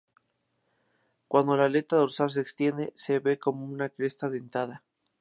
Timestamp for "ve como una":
3.19-3.89